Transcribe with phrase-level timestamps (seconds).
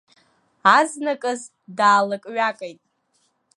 [0.77, 1.41] Азныказ
[1.77, 2.79] даалакҩакит.